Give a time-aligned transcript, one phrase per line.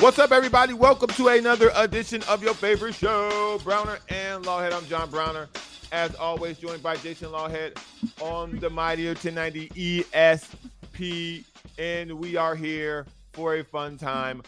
[0.00, 0.72] What's up, everybody?
[0.72, 4.72] Welcome to another edition of your favorite show, Browner and Lawhead.
[4.72, 5.46] I'm John Browner.
[5.92, 7.76] As always, joined by Jason Lawhead
[8.18, 11.44] on the Mightier 1090 ESP.
[11.78, 13.04] And we are here
[13.34, 14.42] for a fun time,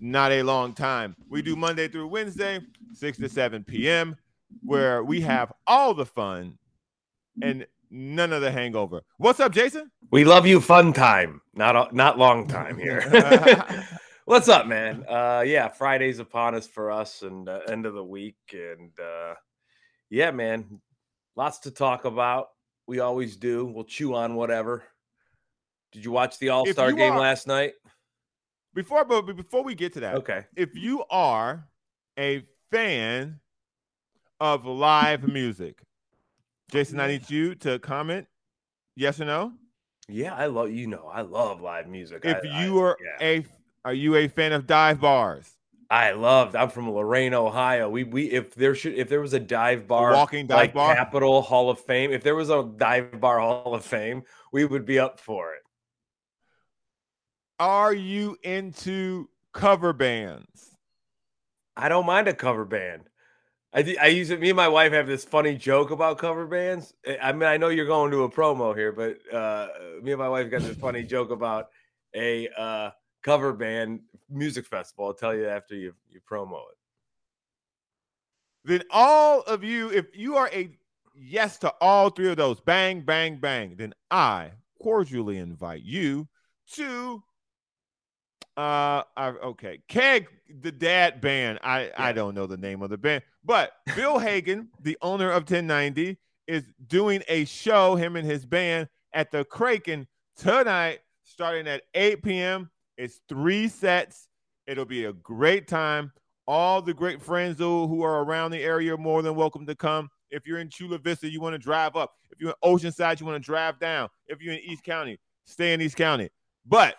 [0.00, 1.16] not a long time.
[1.30, 2.60] We do Monday through Wednesday,
[2.92, 4.16] 6 to 7 p.m.,
[4.62, 6.58] where we have all the fun
[7.40, 9.00] and none of the hangover.
[9.16, 9.90] What's up, Jason?
[10.10, 13.00] We love you, fun time, not not long time here.
[14.26, 15.04] What's up, man?
[15.06, 19.34] Uh, yeah, Friday's upon us for us, and uh, end of the week, and uh,
[20.08, 20.80] yeah, man,
[21.36, 22.48] lots to talk about.
[22.86, 23.66] We always do.
[23.66, 24.82] We'll chew on whatever.
[25.92, 27.74] Did you watch the All Star game are, last night?
[28.72, 30.46] Before, but before we get to that, okay.
[30.56, 31.68] If you are
[32.18, 33.40] a fan
[34.40, 35.82] of live music,
[36.70, 38.26] Jason, I need you to comment.
[38.96, 39.52] Yes or no?
[40.08, 42.22] Yeah, I love you know I love live music.
[42.24, 43.26] If I, you I, are yeah.
[43.26, 43.46] a
[43.84, 45.50] are you a fan of dive bars?
[45.90, 46.56] I loved.
[46.56, 47.88] I'm from Lorain, Ohio.
[47.88, 50.74] We we if there should if there was a dive bar, a walking dive like
[50.74, 52.10] bar, Capitol Hall of Fame.
[52.10, 55.60] If there was a dive bar Hall of Fame, we would be up for it.
[57.60, 60.76] Are you into cover bands?
[61.76, 63.08] I don't mind a cover band.
[63.72, 64.40] I I use it.
[64.40, 66.94] Me and my wife have this funny joke about cover bands.
[67.22, 69.68] I mean, I know you're going to a promo here, but uh,
[70.02, 71.68] me and my wife got this funny joke about
[72.14, 72.90] a uh,
[73.24, 75.06] cover band music festival.
[75.06, 76.78] I'll tell you after you you promo it.
[78.64, 80.70] Then all of you, if you are a
[81.16, 86.28] yes to all three of those, bang, bang, bang, then I cordially invite you
[86.72, 87.22] to
[88.56, 90.28] uh I, okay keg
[90.60, 91.90] the dad band i yeah.
[91.98, 96.16] i don't know the name of the band but bill hagan the owner of 1090
[96.46, 102.22] is doing a show him and his band at the kraken tonight starting at 8
[102.22, 104.28] p.m it's three sets.
[104.66, 106.12] It'll be a great time.
[106.46, 109.74] All the great friends who, who are around the area are more than welcome to
[109.74, 110.10] come.
[110.30, 112.12] If you're in Chula Vista, you want to drive up.
[112.30, 114.08] If you're in Oceanside, you want to drive down.
[114.26, 116.28] If you're in East County, stay in East County.
[116.66, 116.96] But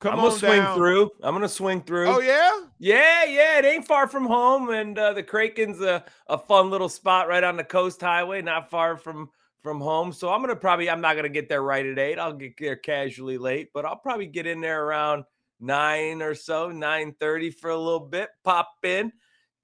[0.00, 0.76] come I'm gonna on swing down.
[0.76, 1.10] through.
[1.22, 2.06] I'm gonna swing through.
[2.06, 3.58] Oh yeah, yeah, yeah.
[3.58, 7.44] It ain't far from home, and uh, the Kraken's a, a fun little spot right
[7.44, 9.28] on the coast highway, not far from
[9.62, 10.12] from home.
[10.12, 12.18] So I'm gonna probably I'm not gonna get there right at eight.
[12.18, 15.24] I'll get there casually late, but I'll probably get in there around
[15.60, 18.30] nine or so, nine thirty for a little bit.
[18.44, 19.12] Pop in,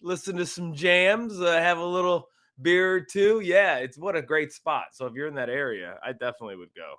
[0.01, 2.29] listen to some jams, uh, have a little
[2.61, 3.41] beer or two.
[3.41, 4.87] Yeah, it's what a great spot.
[4.93, 6.95] So if you're in that area, I definitely would go.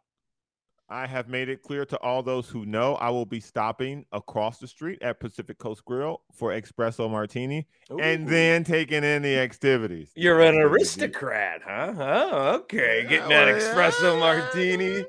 [0.89, 4.59] I have made it clear to all those who know I will be stopping across
[4.59, 7.99] the street at Pacific Coast Grill for espresso martini Ooh.
[7.99, 10.11] and then taking in the activities.
[10.15, 11.93] You're an aristocrat, huh?
[11.97, 13.05] Oh, okay.
[13.07, 15.03] Getting that espresso martini,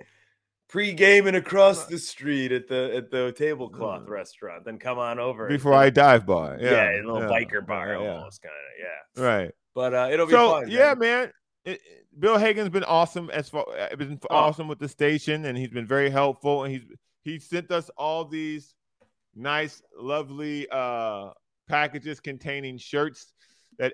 [0.69, 4.09] pre-gaming across the street at the at the tablecloth mm.
[4.09, 4.65] restaurant.
[4.65, 6.59] Then come on over before I dive bar.
[6.61, 7.29] Yeah, yeah a little yeah.
[7.29, 8.17] biker bar yeah.
[8.17, 9.23] almost kind of.
[9.23, 9.51] Yeah, right.
[9.75, 10.71] But uh, it'll be so, fun.
[10.71, 11.31] Yeah, man.
[11.69, 11.81] It,
[12.19, 14.35] Bill Hagan's been awesome as far uh, been oh.
[14.35, 16.65] awesome with the station, and he's been very helpful.
[16.65, 16.85] And he's
[17.23, 18.75] he sent us all these
[19.35, 21.31] nice, lovely uh
[21.69, 23.35] packages containing shirts
[23.79, 23.93] that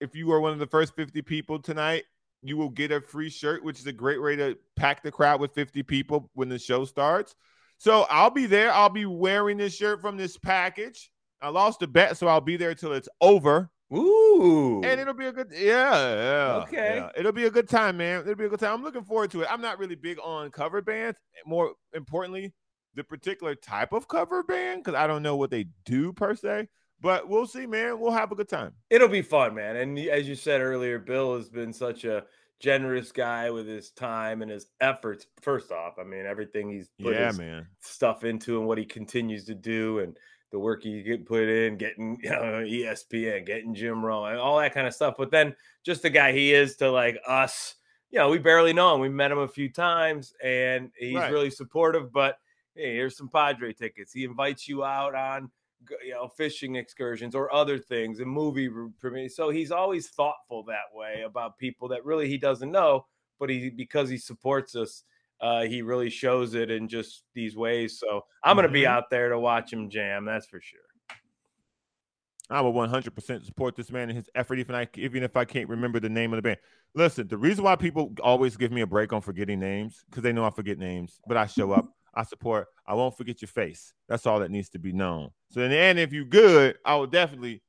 [0.00, 2.04] if you are one of the first 50 people tonight,
[2.42, 5.40] you will get a free shirt, which is a great way to pack the crowd
[5.40, 7.34] with 50 people when the show starts.
[7.78, 8.72] So I'll be there.
[8.72, 11.10] I'll be wearing this shirt from this package.
[11.42, 13.70] I lost a bet, so I'll be there till it's over.
[13.92, 14.82] Ooh.
[14.84, 16.62] And it'll be a good yeah, yeah.
[16.64, 16.96] Okay.
[16.96, 17.10] Yeah.
[17.16, 18.20] It'll be a good time, man.
[18.22, 18.74] It'll be a good time.
[18.74, 19.48] I'm looking forward to it.
[19.50, 21.18] I'm not really big on cover bands.
[21.44, 22.52] More importantly,
[22.94, 26.68] the particular type of cover band, because I don't know what they do per se.
[27.00, 28.00] But we'll see, man.
[28.00, 28.72] We'll have a good time.
[28.90, 29.76] It'll be fun, man.
[29.76, 32.24] And as you said earlier, Bill has been such a
[32.58, 35.26] generous guy with his time and his efforts.
[35.42, 37.66] First off, I mean, everything he's put yeah, man.
[37.80, 40.16] stuff into and what he continues to do and
[40.52, 44.74] the work he get put in, getting you know, ESPN, getting Jim Rome, all that
[44.74, 45.14] kind of stuff.
[45.18, 47.76] But then just the guy he is to like us,
[48.10, 49.00] you know, we barely know him.
[49.00, 51.32] We met him a few times and he's Right.
[51.32, 52.12] really supportive.
[52.12, 52.38] But
[52.74, 54.12] hey, here's some Padre tickets.
[54.12, 55.50] He invites you out on
[56.04, 58.68] you know fishing excursions or other things and movie
[58.98, 59.28] premiere.
[59.28, 63.06] So he's always thoughtful that way about people that really he doesn't know,
[63.38, 65.04] but he because he supports us
[65.40, 67.98] uh, he really shows it in just these ways.
[67.98, 68.88] So I'm going to be Mhm.
[68.88, 70.24] out there to watch him jam.
[70.24, 70.80] That's for sure.
[72.48, 75.68] I will 100% support this man and his effort, even I even if I can't
[75.68, 76.58] remember the name of the band.
[76.94, 80.32] Listen, the reason why people always give me a break on forgetting names because they
[80.32, 83.92] know I forget names, but I show up, I support, I won't forget your face.
[84.08, 85.30] That's all that needs to be known.
[85.50, 87.62] So in the end, if you're good, I will definitely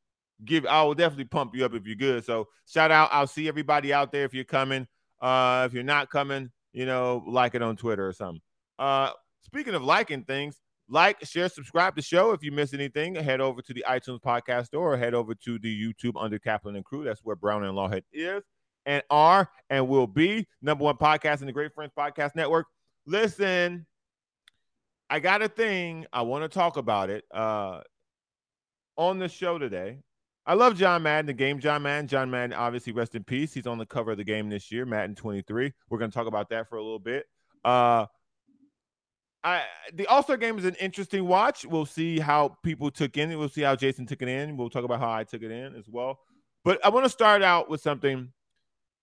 [0.45, 2.23] give, I will definitely pump you up if you're good.
[2.23, 4.87] So shout out, I'll see everybody out there if you're coming.
[5.19, 8.39] Uh, if you're not coming, you know, like it on Twitter or something.
[8.77, 9.09] Uh,
[9.41, 12.33] speaking of liking things, like, share, subscribe to the show.
[12.33, 15.57] If you miss anything, head over to the iTunes podcast store or head over to
[15.57, 17.03] the YouTube under Kaplan and Crew.
[17.03, 18.43] That's where Brown and Lawhead is
[18.85, 22.67] and are and will be number one podcast in the Great Friends Podcast Network.
[23.07, 23.87] Listen,
[25.09, 26.05] I got a thing.
[26.13, 27.81] I want to talk about it uh,
[28.97, 29.97] on the show today.
[30.47, 32.07] I love John Madden, the game John Madden.
[32.07, 33.53] John Madden, obviously, rest in peace.
[33.53, 35.73] He's on the cover of the game this year, Madden 23.
[35.89, 37.25] We're going to talk about that for a little bit.
[37.65, 38.05] Uh,
[39.43, 39.63] I
[39.93, 41.65] the All Star game is an interesting watch.
[41.65, 43.37] We'll see how people took in.
[43.37, 44.55] We'll see how Jason took it in.
[44.55, 46.19] We'll talk about how I took it in as well.
[46.63, 48.31] But I want to start out with something.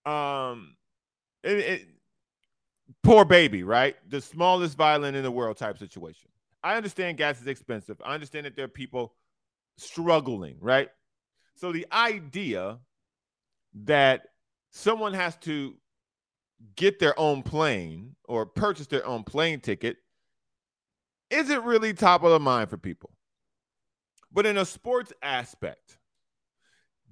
[0.06, 0.76] Um,
[1.42, 1.86] it, it,
[3.02, 3.96] poor baby, right?
[4.08, 6.30] The smallest violin in the world type situation.
[6.62, 8.00] I understand gas is expensive.
[8.02, 9.14] I understand that there are people
[9.76, 10.88] struggling, right?
[11.54, 12.78] So the idea
[13.84, 14.26] that
[14.70, 15.74] someone has to
[16.76, 19.96] get their own plane or purchase their own plane ticket
[21.30, 23.10] isn't really top of the mind for people.
[24.32, 25.98] But in a sports aspect,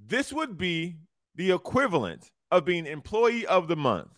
[0.05, 0.97] this would be
[1.35, 4.11] the equivalent of being employee of the month.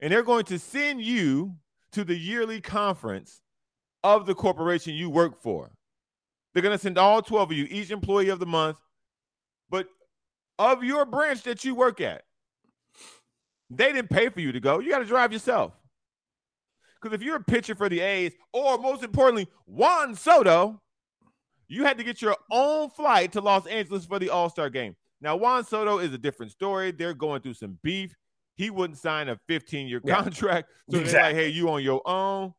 [0.00, 1.56] And they're going to send you
[1.92, 3.42] to the yearly conference
[4.02, 5.72] of the corporation you work for.
[6.52, 8.78] They're going to send all 12 of you, each employee of the month,
[9.70, 9.86] but
[10.58, 12.22] of your branch that you work at.
[13.70, 14.78] They didn't pay for you to go.
[14.78, 15.72] You got to drive yourself.
[17.00, 20.80] Because if you're a pitcher for the A's, or most importantly, Juan Soto,
[21.68, 24.96] you had to get your own flight to Los Angeles for the All Star game.
[25.20, 26.90] Now, Juan Soto is a different story.
[26.92, 28.14] They're going through some beef.
[28.56, 30.22] He wouldn't sign a 15 year yeah.
[30.22, 30.70] contract.
[30.90, 31.12] So exactly.
[31.12, 32.54] they're like, hey, you on your own.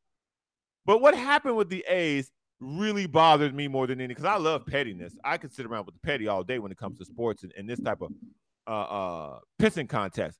[0.85, 4.65] But what happened with the A's really bothered me more than any because I love
[4.65, 5.15] pettiness.
[5.23, 7.53] I could sit around with the petty all day when it comes to sports and,
[7.57, 8.11] and this type of
[8.67, 10.39] uh, uh, pissing contest.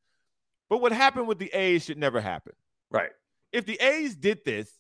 [0.70, 2.54] But what happened with the A's should never happen.
[2.92, 3.12] Right
[3.52, 4.72] if the A's did this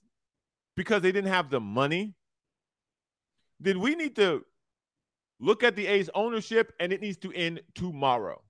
[0.75, 2.13] because they didn't have the money,
[3.59, 4.45] then we need to
[5.39, 8.41] look at the A's ownership and it needs to end tomorrow.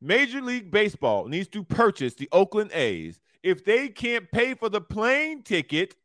[0.00, 4.80] Major League Baseball needs to purchase the Oakland A's if they can't pay for the
[4.80, 5.96] plane ticket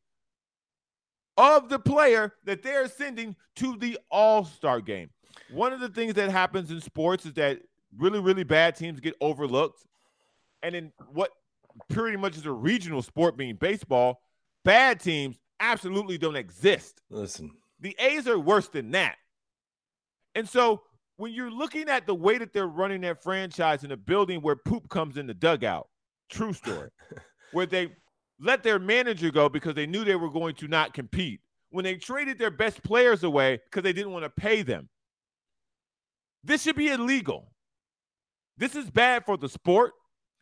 [1.39, 5.09] of the player that they're sending to the All Star game.
[5.51, 7.61] One of the things that happens in sports is that
[7.97, 9.85] really, really bad teams get overlooked.
[10.61, 11.31] And in what
[11.89, 14.21] pretty much is a regional sport being baseball,
[14.65, 17.01] bad teams absolutely don't exist.
[17.09, 19.15] Listen, the A's are worse than that.
[20.35, 20.81] And so
[21.15, 24.57] when you're looking at the way that they're running their franchise in a building where
[24.57, 25.87] poop comes in the dugout,
[26.29, 26.89] true story,
[27.53, 27.91] where they
[28.39, 31.41] let their manager go because they knew they were going to not compete,
[31.71, 34.89] when they traded their best players away because they didn't want to pay them.
[36.43, 37.51] This should be illegal.
[38.57, 39.91] This is bad for the sport.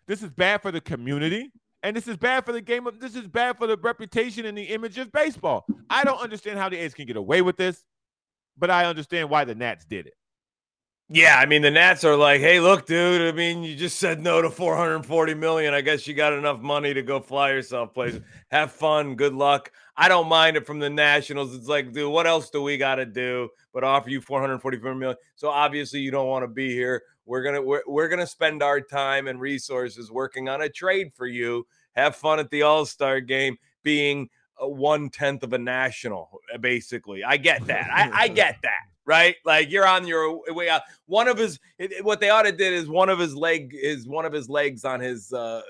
[0.07, 1.51] This is bad for the community.
[1.83, 4.57] And this is bad for the game of this is bad for the reputation and
[4.57, 5.65] the image of baseball.
[5.89, 7.83] I don't understand how the A's can get away with this,
[8.57, 10.13] but I understand why the Nats did it.
[11.09, 13.21] Yeah, I mean the Nats are like, "Hey, look, dude.
[13.21, 15.73] I mean, you just said no to 440 million.
[15.73, 18.21] I guess you got enough money to go fly yourself places.
[18.51, 19.15] Have fun.
[19.15, 19.71] Good luck.
[19.95, 21.55] I don't mind it from the Nationals.
[21.55, 25.17] It's like, dude, what else do we got to do but offer you 444 million?
[25.35, 27.01] So obviously you don't want to be here.
[27.25, 31.25] We're gonna we're, we're gonna spend our time and resources working on a trade for
[31.25, 31.65] you.
[31.95, 34.29] Have fun at the All Star game, being
[34.61, 36.41] uh, one tenth of a national.
[36.59, 37.89] Basically, I get that.
[37.93, 38.96] I, I get that.
[39.07, 40.81] Right, like you're on your way out.
[41.05, 41.59] One of his,
[42.01, 44.83] what they ought to did is one of his leg is one of his legs
[44.83, 45.61] on his uh,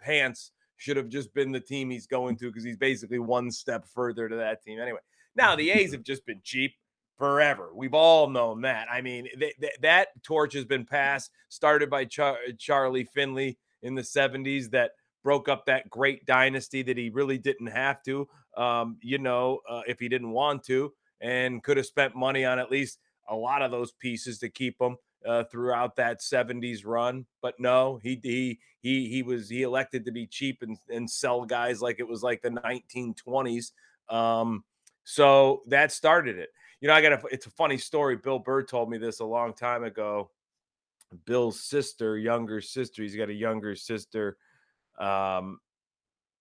[0.00, 3.84] pants should have just been the team he's going to because he's basically one step
[3.84, 4.78] further to that team.
[4.78, 5.00] Anyway,
[5.34, 6.72] now the A's have just been cheap
[7.18, 7.70] forever.
[7.74, 8.88] We've all known that.
[8.90, 13.94] I mean, th- th- that torch has been passed, started by Char- Charlie Finley in
[13.94, 18.98] the 70s that broke up that great dynasty that he really didn't have to, um,
[19.00, 20.92] you know, uh, if he didn't want to,
[21.24, 24.78] and could have spent money on at least a lot of those pieces to keep
[24.78, 24.96] them.
[25.26, 30.12] Uh, throughout that 70s run, but no, he he he he was he elected to
[30.12, 33.72] be cheap and, and sell guys like it was like the 1920s.
[34.10, 34.64] Um,
[35.04, 36.50] so that started it
[36.84, 38.16] you know, I got a, it's a funny story.
[38.16, 40.28] Bill Burr told me this a long time ago.
[41.24, 44.36] Bill's sister, younger sister, he's got a younger sister.
[44.98, 45.60] Um,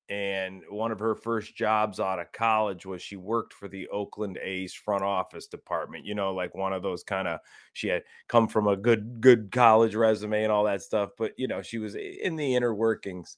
[0.09, 4.37] and one of her first jobs out of college was she worked for the Oakland
[4.41, 6.05] A's front office department.
[6.05, 7.39] You know, like one of those kind of
[7.71, 11.47] she had come from a good good college resume and all that stuff, but you
[11.47, 13.37] know, she was in the inner workings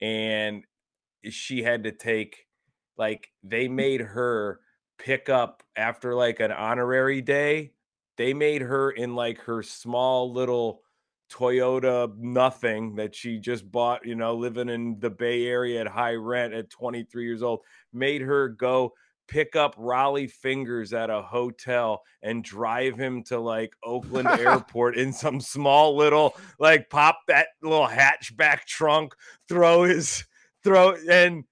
[0.00, 0.64] and
[1.28, 2.46] she had to take
[2.96, 3.76] like they hmm.
[3.76, 4.60] made her
[4.98, 7.72] pick up after like an honorary day.
[8.16, 10.82] They made her in like her small little
[11.30, 16.14] Toyota nothing that she just bought, you know, living in the Bay Area at high
[16.14, 17.60] rent at 23 years old,
[17.92, 18.92] made her go
[19.28, 25.12] pick up Rollie Fingers at a hotel and drive him to like Oakland airport in
[25.12, 29.14] some small little like pop that little hatchback trunk,
[29.48, 30.24] throw his
[30.62, 31.44] throw and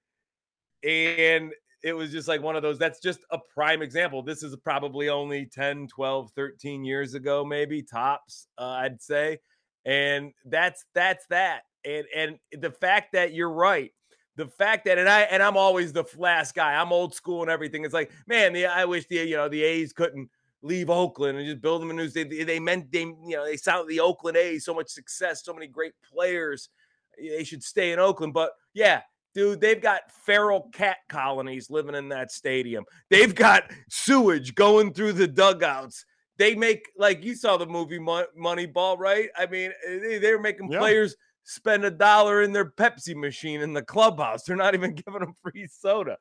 [0.82, 1.52] and
[1.82, 4.22] it was just like one of those that's just a prime example.
[4.22, 9.38] This is probably only 10 12 13 years ago maybe tops uh, i'd say
[9.84, 13.92] and that's that's that and and the fact that you're right
[14.36, 16.74] the fact that and I and I'm always the last guy.
[16.74, 17.84] I'm old school and everything.
[17.84, 20.28] It's like, man, the I wish the you know the A's couldn't
[20.62, 22.08] leave Oakland and just build them a new.
[22.08, 25.54] They, they meant they you know they sound the Oakland A's so much success, so
[25.54, 26.68] many great players.
[27.16, 28.34] They should stay in Oakland.
[28.34, 29.02] But yeah,
[29.34, 32.84] dude, they've got feral cat colonies living in that stadium.
[33.10, 36.04] They've got sewage going through the dugouts.
[36.36, 39.28] They make like you saw the movie Moneyball, right?
[39.36, 40.78] I mean, they, are making yeah.
[40.78, 41.14] players
[41.44, 44.42] spend a dollar in their Pepsi machine in the clubhouse.
[44.42, 46.18] They're not even giving them free soda.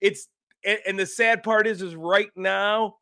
[0.00, 0.28] It's
[0.64, 2.96] and, and the sad part is, is right now,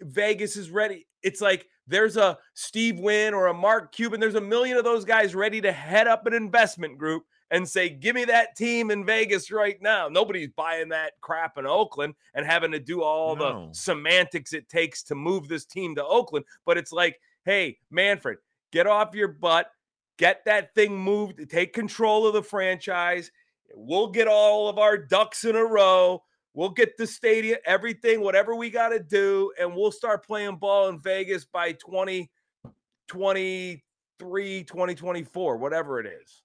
[0.00, 1.06] Vegas is ready.
[1.22, 4.20] It's like there's a Steve Wynn or a Mark Cuban.
[4.20, 7.88] There's a million of those guys ready to head up an investment group and say,
[7.88, 12.44] "Give me that team in Vegas right now." Nobody's buying that crap in Oakland and
[12.44, 13.68] having to do all no.
[13.68, 16.46] the semantics it takes to move this team to Oakland.
[16.66, 18.38] But it's like, hey, Manfred,
[18.72, 19.70] get off your butt
[20.18, 23.32] get that thing moved, take control of the franchise.
[23.74, 26.22] We'll get all of our ducks in a row.
[26.54, 30.90] We'll get the stadium, everything, whatever we got to do, and we'll start playing ball
[30.90, 36.41] in Vegas by 2023, 2024, whatever it is.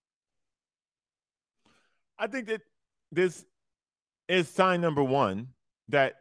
[2.20, 2.62] I think that
[3.12, 3.46] this
[4.28, 5.50] is sign number one
[5.90, 6.16] that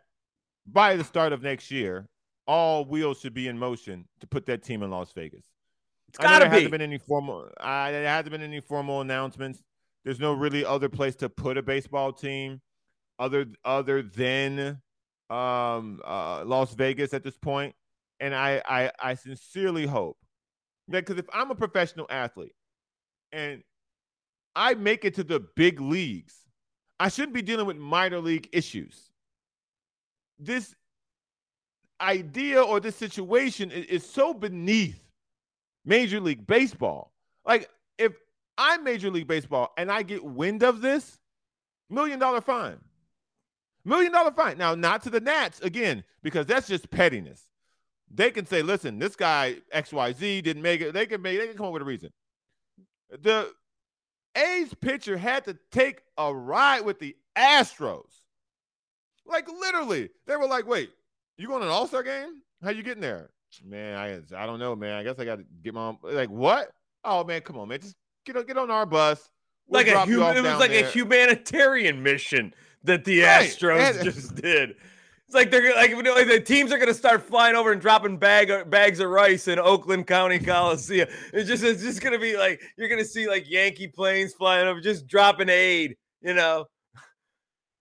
[0.67, 2.09] by the start of next year,
[2.47, 5.45] all wheels should be in motion to put that team in Las Vegas.
[6.09, 6.51] It's got to be.
[6.51, 7.49] Hasn't been any formal.
[7.59, 9.63] Uh, there hasn't been any formal announcements.
[10.05, 12.61] There's no really other place to put a baseball team,
[13.19, 14.81] other other than
[15.31, 17.75] um, uh, Las Vegas at this point.
[18.21, 20.19] And I I, I sincerely hope
[20.89, 22.55] that because if I'm a professional athlete
[23.33, 23.63] and
[24.57, 26.35] I make it to the big leagues,
[26.99, 29.11] I shouldn't be dealing with minor league issues.
[30.39, 30.75] This
[32.01, 34.99] idea or this situation is, is so beneath
[35.85, 37.13] Major League Baseball.
[37.45, 38.13] Like, if
[38.57, 41.19] I'm Major League Baseball and I get wind of this,
[41.91, 42.79] million dollar fine.
[43.85, 44.57] Million dollar fine.
[44.57, 47.43] Now, not to the Nats again, because that's just pettiness.
[48.11, 50.95] They can say, listen, this guy XYZ didn't make it.
[50.95, 52.11] They can make they can come up with a reason.
[53.11, 53.53] The
[54.37, 58.05] A's pitcher had to take a ride with the Astros.
[59.25, 60.91] Like literally, they were like, wait,
[61.39, 62.43] you going to an all-star game?
[62.63, 63.31] How you getting there?
[63.65, 64.95] Man, I I don't know, man.
[64.95, 66.71] I guess I got to get my like what?
[67.05, 67.81] Oh man, come on, man.
[67.81, 69.31] Just get on get on our bus.
[69.67, 70.87] We'll like a human, it was like there.
[70.87, 73.49] a humanitarian mission that the right.
[73.49, 74.77] Astros just did.
[75.27, 78.17] It's like they're like, like the teams are going to start flying over and dropping
[78.17, 81.09] bag bags of rice in Oakland County Coliseum.
[81.33, 84.35] It's just it's just going to be like you're going to see like Yankee planes
[84.35, 85.97] flying over, just dropping aid.
[86.21, 86.67] You know,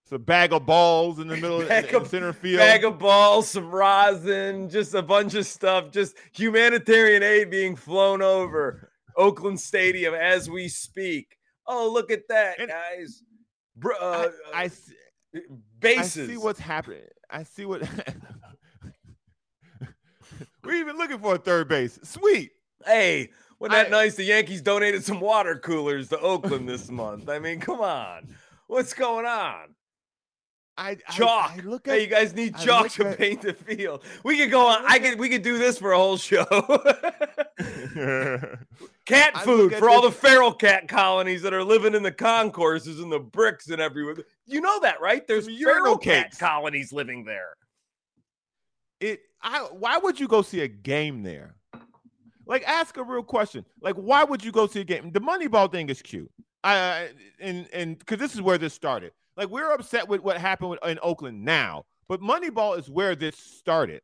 [0.06, 2.60] it's a bag of balls in the middle of the center field.
[2.60, 5.92] Bag of balls, some rosin, just a bunch of stuff.
[5.92, 11.38] Just humanitarian aid being flown over Oakland Stadium as we speak.
[11.68, 13.24] Oh, look at that, and guys!
[13.84, 15.40] Uh, I, I, uh,
[15.80, 16.30] bases.
[16.30, 17.02] I see what's happening.
[17.30, 17.82] I see what.
[20.64, 22.00] We're even looking for a third base.
[22.04, 22.52] Sweet.
[22.86, 23.30] Hey,
[23.60, 24.16] wasn't that I, nice?
[24.16, 27.30] The Yankees donated some water coolers to Oakland this month.
[27.30, 28.28] I mean, come on.
[28.68, 29.76] What's going on?
[30.78, 31.52] I chalk.
[31.52, 34.04] I, I look at, hey, you guys need chalk to at, paint the field.
[34.24, 34.84] We could go on.
[34.86, 35.18] I could.
[35.18, 36.46] We could do this for a whole show.
[39.06, 43.10] cat food for all the feral cat colonies that are living in the concourses and
[43.10, 44.18] the bricks and everywhere.
[44.46, 45.28] You know that, right?
[45.28, 47.56] There's feral cat colonies living there.
[49.00, 49.22] It.
[49.42, 49.60] I.
[49.72, 51.56] Why would you go see a game there?
[52.48, 53.66] Like, ask a real question.
[53.82, 55.12] Like, why would you go see a game?
[55.12, 56.32] The Moneyball thing is cute.
[56.64, 57.10] I
[57.40, 60.86] and and because this is where this started like we're upset with what happened with,
[60.86, 64.02] in Oakland now, but Moneyball is where this started.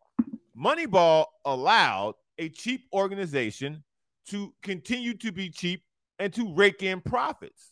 [0.57, 3.83] Moneyball allowed a cheap organization
[4.27, 5.83] to continue to be cheap
[6.19, 7.71] and to rake in profits.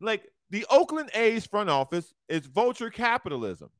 [0.00, 3.70] Like the Oakland A's front office is vulture capitalism.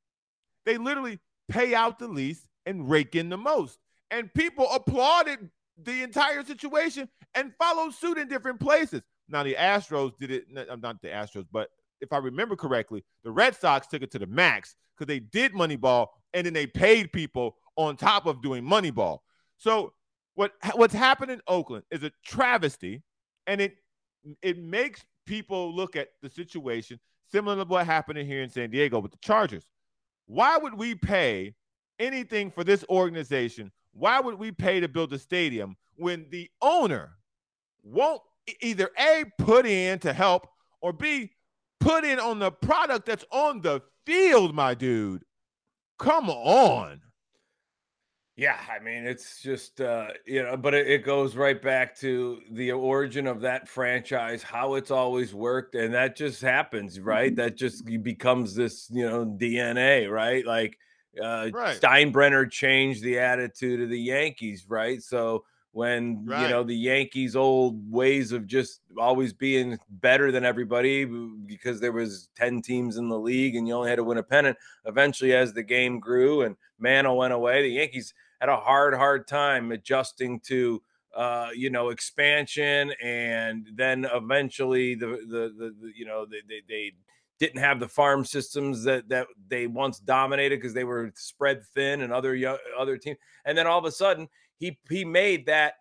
[0.64, 3.78] They literally pay out the least and rake in the most.
[4.10, 5.50] And people applauded
[5.82, 9.02] the entire situation and followed suit in different places.
[9.28, 11.68] Now the Astros did it, uh, not the Astros, but
[12.00, 15.52] if I remember correctly, the Red Sox took it to the max because they did
[15.52, 19.18] Moneyball and then they paid people on top of doing Moneyball.
[19.58, 19.92] So
[20.34, 23.02] What what's happened in Oakland is a travesty,
[23.46, 23.76] and it
[24.42, 26.98] it makes people look at the situation
[27.30, 29.64] similar to what happened here in San Diego with the Chargers.
[30.26, 31.54] Why would we pay
[31.98, 33.72] anything for this organization?
[33.92, 37.16] Why would we pay to build a stadium when the owner
[37.82, 38.22] won't
[38.60, 40.48] either A, put in to help,
[40.80, 41.32] or B,
[41.80, 45.24] put in on the product that's on the field, my dude?
[45.98, 47.00] Come on.
[48.36, 52.42] Yeah, I mean, it's just uh, you know, but it, it, goes right back to
[52.50, 57.30] the origin of that franchise, how it's always worked, and that just happens, right?
[57.30, 57.40] Mm-hmm.
[57.40, 60.44] That just becomes this, you know, DNA, right?
[60.44, 60.76] Like
[61.18, 61.80] uh, right.
[61.80, 65.02] Steinbrenner changed the attitude of the Yankees, right?
[65.02, 66.42] So when right.
[66.42, 71.92] you know the Yankees' old ways of just always being better than everybody because there
[71.92, 74.56] was 10 teams in the league and you only had to win a pennant.
[74.86, 79.26] Eventually, as the game grew and Mantle went away, the Yankees had a hard, hard
[79.26, 80.82] time adjusting to
[81.14, 86.60] uh, you know expansion and then eventually the the the, the you know they, they,
[86.68, 86.92] they
[87.38, 92.02] didn't have the farm systems that that they once dominated because they were spread thin
[92.02, 93.16] and other other teams
[93.46, 94.28] and then all of a sudden
[94.58, 95.76] he he made that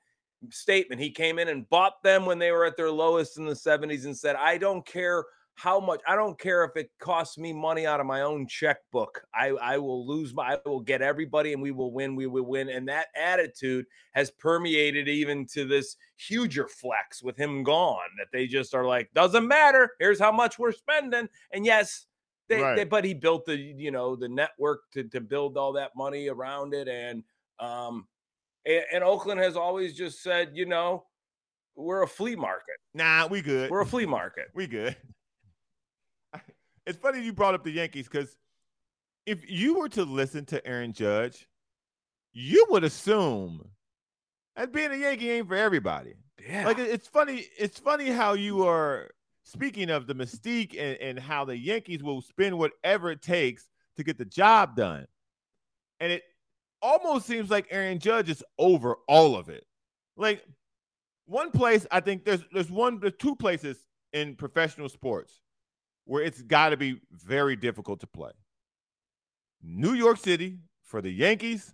[0.51, 1.01] statement.
[1.01, 4.05] He came in and bought them when they were at their lowest in the 70s
[4.05, 7.85] and said, I don't care how much, I don't care if it costs me money
[7.87, 9.23] out of my own checkbook.
[9.33, 12.15] I, I will lose my, I will get everybody and we will win.
[12.15, 12.69] We will win.
[12.69, 18.47] And that attitude has permeated even to this huger flex with him gone that they
[18.47, 19.91] just are like, doesn't matter.
[19.99, 21.29] Here's how much we're spending.
[21.51, 22.05] And yes,
[22.49, 22.75] they, right.
[22.75, 26.27] they, but he built the, you know, the network to, to build all that money
[26.27, 26.89] around it.
[26.89, 27.23] And,
[27.61, 28.07] um,
[28.65, 31.05] and, and Oakland has always just said, you know,
[31.77, 32.75] we're a flea market.
[32.93, 33.71] Nah, we good.
[33.71, 34.47] We're a flea market.
[34.53, 34.95] we good.
[36.85, 38.35] It's funny you brought up the Yankees because
[39.25, 41.47] if you were to listen to Aaron Judge,
[42.33, 43.67] you would assume
[44.55, 46.13] that being a Yankee ain't for everybody.
[46.47, 46.65] Yeah.
[46.65, 47.45] Like it's funny.
[47.57, 49.09] It's funny how you are
[49.43, 54.03] speaking of the mystique and, and how the Yankees will spend whatever it takes to
[54.03, 55.05] get the job done.
[55.99, 56.23] And it
[56.81, 59.65] almost seems like Aaron Judge is over all of it.
[60.17, 60.43] Like
[61.25, 63.77] one place, I think there's there's one there's two places
[64.13, 65.41] in professional sports
[66.05, 68.31] where it's got to be very difficult to play.
[69.61, 71.73] New York City for the Yankees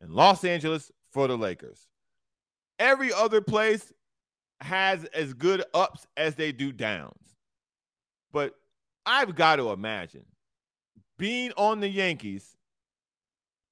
[0.00, 1.88] and Los Angeles for the Lakers.
[2.78, 3.92] Every other place
[4.60, 7.36] has as good ups as they do downs.
[8.32, 8.54] But
[9.06, 10.24] I've got to imagine
[11.18, 12.56] being on the Yankees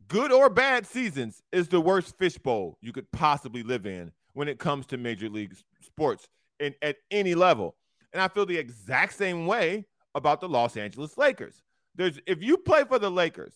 [0.09, 4.59] good or bad seasons is the worst fishbowl you could possibly live in when it
[4.59, 6.29] comes to major league sports
[6.61, 7.75] in, at any level.
[8.13, 11.63] And I feel the exact same way about the Los Angeles Lakers.
[11.95, 13.55] There's if you play for the Lakers,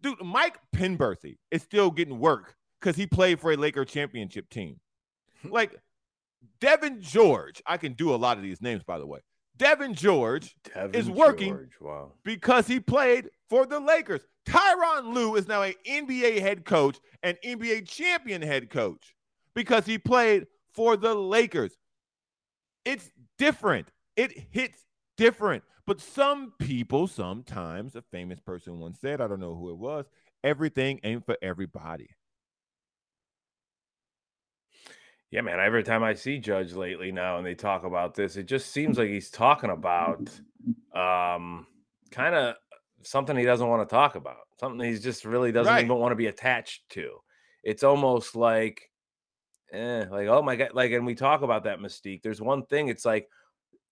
[0.00, 4.80] dude, Mike Penberthy is still getting work because he played for a Laker championship team.
[5.44, 5.76] like
[6.60, 9.20] Devin George, I can do a lot of these names, by the way.
[9.56, 11.72] Devin George Devean is working George.
[11.80, 12.12] Wow.
[12.24, 14.22] because he played for the Lakers.
[14.46, 19.14] Tyronn Lue is now an NBA head coach and NBA champion head coach
[19.54, 21.76] because he played for the Lakers.
[22.84, 23.08] It's
[23.38, 23.88] different.
[24.16, 24.84] It hits
[25.16, 25.64] different.
[25.86, 30.06] But some people, sometimes, a famous person once said, I don't know who it was,
[30.44, 32.10] everything ain't for everybody.
[35.30, 35.58] Yeah, man.
[35.58, 38.98] Every time I see Judge lately now and they talk about this, it just seems
[38.98, 40.28] like he's talking about
[40.94, 41.66] um
[42.10, 42.56] kind of
[43.02, 45.84] something he doesn't want to talk about, something he just really doesn't right.
[45.84, 47.16] even want to be attached to.
[47.64, 48.90] It's almost like,
[49.72, 52.22] eh, like oh my god, like, and we talk about that mystique.
[52.22, 52.88] There's one thing.
[52.88, 53.28] It's like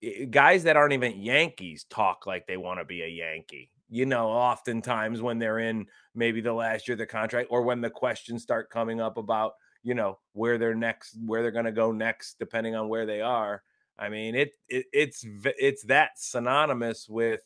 [0.03, 3.71] eh, guys that aren't even Yankees talk like they want to be a Yankee.
[3.89, 7.81] You know, oftentimes when they're in maybe the last year of the contract, or when
[7.81, 11.73] the questions start coming up about you know where they're next, where they're going to
[11.73, 13.63] go next, depending on where they are.
[13.99, 17.43] I mean, it, it it's it's that synonymous with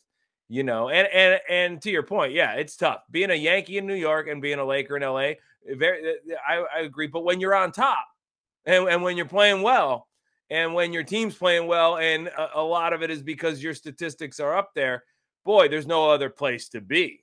[0.47, 3.87] you know, and and and to your point, yeah, it's tough being a Yankee in
[3.87, 5.17] New York and being a Laker in LA.
[5.19, 5.35] Eh,
[5.75, 7.07] very, eh, I, I agree.
[7.07, 8.05] But when you're on top,
[8.65, 10.07] and, and when you're playing well,
[10.49, 13.73] and when your team's playing well, and a, a lot of it is because your
[13.73, 15.03] statistics are up there,
[15.43, 17.21] boy, there's no other place to be.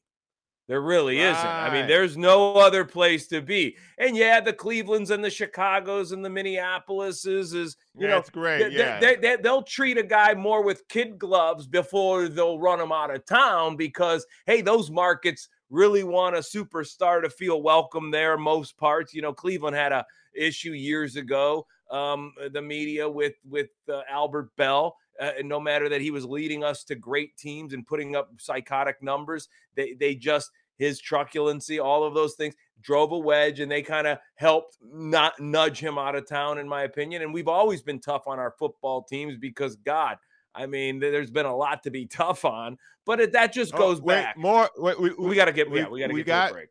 [0.69, 1.31] There really right.
[1.31, 1.47] isn't.
[1.47, 3.77] I mean, there's no other place to be.
[3.99, 8.31] And yeah, the Clevelands and the Chicago's and the Minneapolises is, you yeah, know, it's
[8.31, 8.71] great.
[8.71, 9.01] They, yeah.
[9.01, 13.15] They, they, they'll treat a guy more with kid gloves before they'll run him out
[13.15, 18.37] of town because, hey, those markets really want a superstar to feel welcome there.
[18.37, 20.05] Most parts, you know, Cleveland had a
[20.37, 21.67] issue years ago.
[21.91, 26.65] Um, the media with with uh, Albert Belle Uh, no matter that he was leading
[26.65, 32.03] us to great teams and putting up psychotic numbers, they they just his truculency, all
[32.03, 36.17] of those things drove a wedge, and they kind of helped not nudge him out
[36.17, 37.23] of town, in my opinion.
[37.23, 40.17] And we've always been tough on our football teams because God,
[40.55, 43.79] I mean, there's been a lot to be tough on, but it, that just oh,
[43.79, 44.37] goes oh, wait, back.
[44.37, 46.47] More, wait, we, we, we got to get, we, yeah, we got to get got,
[46.47, 46.69] to a break.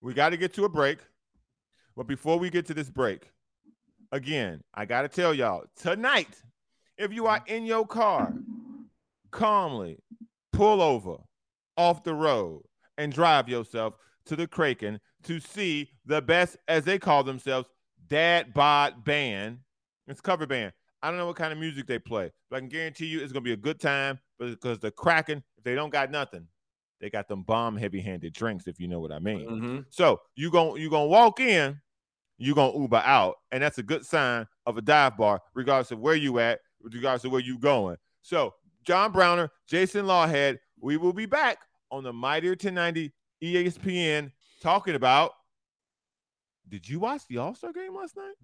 [0.00, 0.98] We got to get to a break.
[1.96, 3.30] But before we get to this break,
[4.12, 6.42] again, I got to tell y'all tonight,
[6.98, 8.32] if you are in your car,
[9.30, 9.98] calmly
[10.52, 11.16] pull over
[11.76, 12.62] off the road
[12.98, 13.94] and drive yourself
[14.26, 17.68] to the Kraken to see the best, as they call themselves,
[18.06, 19.58] dad bod band.
[20.06, 20.72] It's cover band.
[21.02, 23.32] I don't know what kind of music they play, but I can guarantee you it's
[23.32, 26.46] gonna be a good time because the Kraken, if they don't got nothing,
[27.00, 29.48] they got them bomb heavy handed drinks, if you know what I mean.
[29.48, 29.78] Mm-hmm.
[29.90, 31.80] So you going you gonna walk in,
[32.38, 36.00] you gonna Uber out, and that's a good sign of a dive bar, regardless of
[36.00, 37.96] where you at, regardless of where you going.
[38.22, 38.54] So
[38.84, 41.58] John Browner, Jason Lawhead, we will be back
[41.90, 45.32] on the Mightier 1090 ESPN talking about.
[46.68, 48.34] Did you watch the All Star game last night?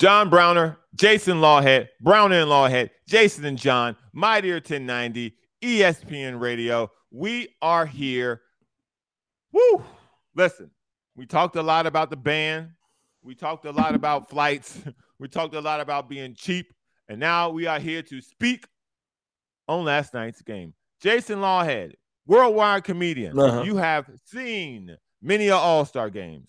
[0.00, 6.90] John Browner, Jason Lawhead, Browner and Lawhead, Jason and John, Mightier 1090, ESPN Radio.
[7.10, 8.40] We are here.
[9.52, 9.84] Woo!
[10.34, 10.70] Listen,
[11.16, 12.70] we talked a lot about the band.
[13.22, 14.78] We talked a lot about flights.
[15.18, 16.72] We talked a lot about being cheap.
[17.06, 18.66] And now we are here to speak
[19.68, 20.72] on last night's game.
[21.02, 21.92] Jason Lawhead,
[22.26, 23.38] worldwide comedian.
[23.38, 23.64] Uh-huh.
[23.64, 26.48] You have seen many All Star games.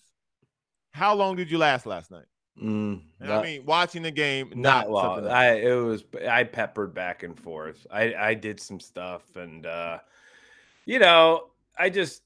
[0.92, 2.24] How long did you last last night?
[2.60, 5.26] Mm, not, I mean, watching the game, not, not long.
[5.26, 7.86] I it was I peppered back and forth.
[7.90, 9.98] I I did some stuff, and uh,
[10.84, 12.22] you know, I just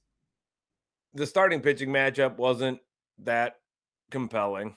[1.15, 2.81] the starting pitching matchup wasn't
[3.21, 3.57] that
[4.11, 4.77] compelling.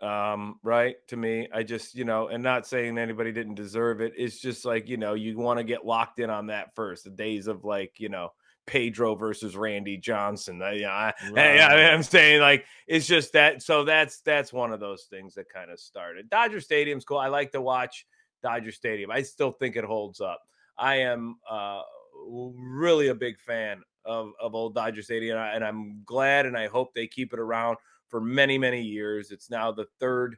[0.00, 4.12] Um, right to me, I just you know, and not saying anybody didn't deserve it.
[4.16, 7.04] It's just like you know, you want to get locked in on that first.
[7.04, 8.32] The days of like you know
[8.70, 10.62] Pedro versus Randy Johnson.
[10.62, 11.60] I, yeah, right.
[11.60, 13.64] I, am saying like it's just that.
[13.64, 16.30] So that's that's one of those things that kind of started.
[16.30, 17.18] Dodger Stadium's cool.
[17.18, 18.06] I like to watch
[18.44, 19.10] Dodger Stadium.
[19.10, 20.40] I still think it holds up.
[20.78, 21.80] I am uh,
[22.24, 26.94] really a big fan of of old Dodger Stadium, and I'm glad and I hope
[26.94, 29.32] they keep it around for many many years.
[29.32, 30.36] It's now the third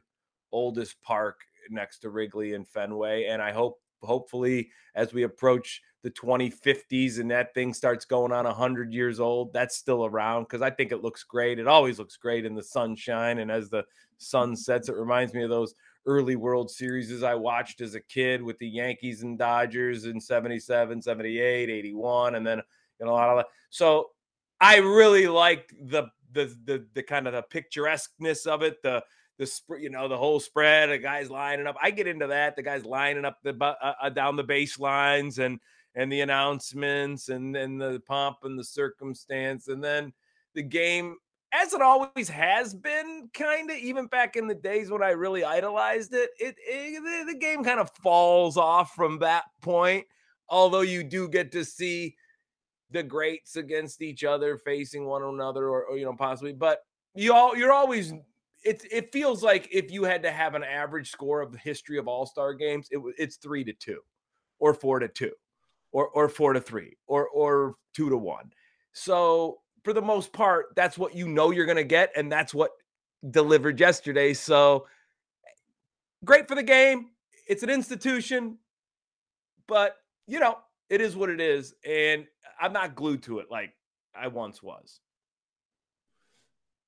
[0.51, 1.37] oldest park
[1.69, 7.31] next to Wrigley and Fenway, and I hope hopefully as we approach the 2050s and
[7.31, 11.01] that thing starts going on 100 years old that's still around because i think it
[11.01, 11.59] looks great.
[11.59, 13.85] It always looks great in the sunshine and as the
[14.17, 15.73] sun sets it reminds me of those
[16.05, 21.01] early world series i watched as a kid with the yankees and dodgers in 77
[21.01, 22.61] 78 81 and then
[22.99, 23.47] you know a lot of that.
[23.69, 24.11] So
[24.59, 29.03] i really like the the the, the kind of the picturesqueness of it the
[29.37, 32.55] the sp- you know the whole spread the guys lining up i get into that
[32.55, 35.59] the guys lining up the uh, uh, down the baselines and
[35.95, 40.13] and the announcements and then the pomp and the circumstance and then
[40.55, 41.15] the game
[41.53, 45.43] as it always has been kind of even back in the days when i really
[45.43, 50.05] idolized it it, it the, the game kind of falls off from that point
[50.49, 52.15] although you do get to see
[52.91, 56.79] the greats against each other facing one another or, or you know possibly but
[57.15, 58.13] you all you're always
[58.63, 61.97] it it feels like if you had to have an average score of the history
[61.97, 63.99] of All Star games, it, it's three to two,
[64.59, 65.31] or four to two,
[65.91, 68.51] or or four to three, or or two to one.
[68.93, 72.53] So for the most part, that's what you know you're going to get, and that's
[72.53, 72.71] what
[73.31, 74.33] delivered yesterday.
[74.33, 74.87] So
[76.23, 77.09] great for the game.
[77.47, 78.57] It's an institution,
[79.67, 79.97] but
[80.27, 80.57] you know
[80.89, 82.25] it is what it is, and
[82.61, 83.73] I'm not glued to it like
[84.15, 85.01] I once was.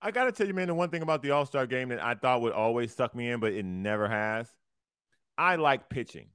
[0.01, 2.15] I gotta tell you, man, the one thing about the All Star game that I
[2.15, 4.47] thought would always suck me in, but it never has.
[5.37, 6.27] I like pitching.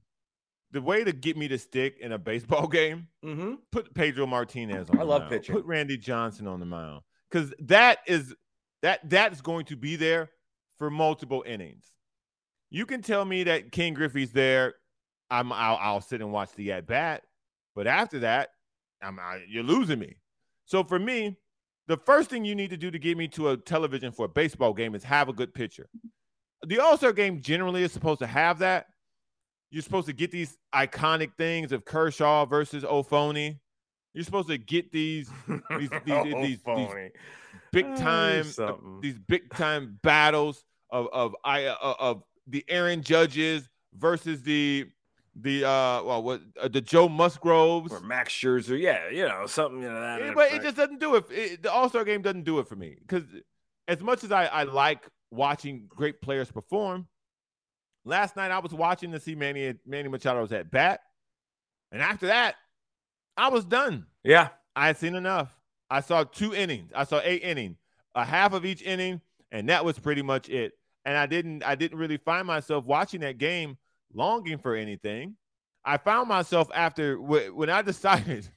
[0.71, 3.55] The way to get me to stick in a baseball game, mm-hmm.
[3.71, 4.99] put Pedro Martinez on.
[4.99, 5.31] I love mound.
[5.31, 5.55] pitching.
[5.55, 8.33] Put Randy Johnson on the mound because that is
[8.81, 10.29] that that's going to be there
[10.77, 11.85] for multiple innings.
[12.69, 14.75] You can tell me that King Griffey's there.
[15.29, 17.23] I'm I'll, I'll sit and watch the at bat,
[17.75, 18.49] but after that,
[19.01, 20.15] I'm I, you're losing me.
[20.65, 21.37] So for me,
[21.91, 24.29] the first thing you need to do to get me to a television for a
[24.29, 25.89] baseball game is have a good pitcher.
[26.65, 28.85] The All Star game generally is supposed to have that.
[29.71, 33.59] You're supposed to get these iconic things of Kershaw versus Ohtani.
[34.13, 36.59] You're supposed to get these these these, these, these
[37.73, 43.67] big time uh, these big time battles of of I uh, of the Aaron Judges
[43.93, 44.87] versus the
[45.35, 49.81] the uh well what uh, the Joe Musgroves or Max Scherzer, yeah, you know something
[49.81, 50.19] you know that.
[50.19, 51.25] Yeah, but it just doesn't do it.
[51.31, 53.23] it the All Star game doesn't do it for me because
[53.87, 57.07] as much as I I like watching great players perform,
[58.03, 60.99] last night I was watching to see Manny Manny Machado's at bat,
[61.91, 62.55] and after that,
[63.37, 64.07] I was done.
[64.23, 65.57] Yeah, I had seen enough.
[65.89, 66.91] I saw two innings.
[66.93, 67.77] I saw eight innings,
[68.15, 70.73] a half of each inning, and that was pretty much it.
[71.05, 73.77] And I didn't I didn't really find myself watching that game
[74.13, 75.35] longing for anything.
[75.83, 78.47] I found myself after when I decided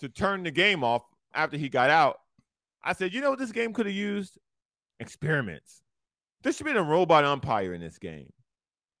[0.00, 1.02] to turn the game off
[1.34, 2.18] after he got out.
[2.82, 4.38] I said, you know what this game could have used?
[5.00, 5.82] Experiments.
[6.42, 8.32] There should been a robot umpire in this game.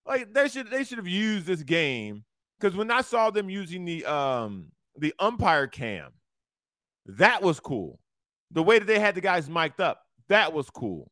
[0.06, 2.24] Like they should they should have used this game
[2.58, 6.12] because when I saw them using the um the umpire cam,
[7.06, 7.98] that was cool.
[8.52, 11.10] The way that they had the guys mic'd up, that was cool.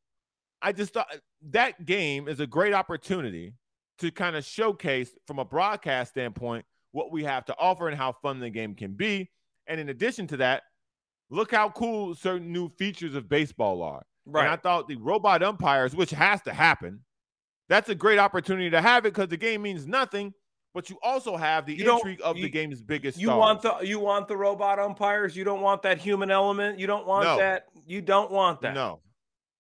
[0.62, 1.12] I just thought
[1.51, 3.55] that game is a great opportunity
[3.99, 8.13] to kind of showcase from a broadcast standpoint what we have to offer and how
[8.13, 9.31] fun the game can be.
[9.67, 10.63] And in addition to that,
[11.31, 14.05] look how cool certain new features of baseball are.
[14.27, 14.45] Right.
[14.45, 17.01] And I thought the robot umpires, which has to happen,
[17.69, 20.33] that's a great opportunity to have it because the game means nothing.
[20.75, 23.17] But you also have the you intrigue of you, the game's biggest.
[23.17, 23.39] You stars.
[23.39, 25.37] want the you want the robot umpires.
[25.37, 26.81] You don't want that human element.
[26.81, 27.37] You don't want no.
[27.39, 27.67] that.
[27.87, 28.75] You don't want that.
[28.75, 29.01] No,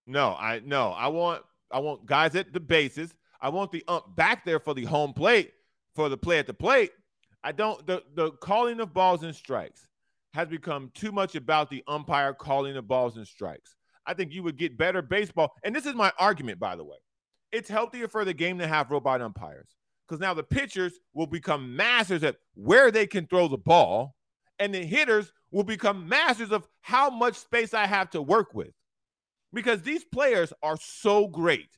[0.08, 0.90] no, I no.
[0.90, 3.14] I want I want guys at the bases.
[3.44, 5.52] I want the ump back there for the home plate
[5.94, 6.92] for the play at the plate.
[7.44, 9.86] I don't the the calling of balls and strikes
[10.32, 13.76] has become too much about the umpire calling the balls and strikes.
[14.06, 15.52] I think you would get better baseball.
[15.62, 16.96] And this is my argument, by the way.
[17.52, 19.76] It's healthier for the game to have robot umpires
[20.08, 24.16] because now the pitchers will become masters at where they can throw the ball,
[24.58, 28.72] and the hitters will become masters of how much space I have to work with.
[29.52, 31.68] Because these players are so great.